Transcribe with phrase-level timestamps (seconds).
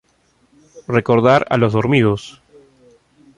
[0.87, 2.41] Recordar a los dormidos.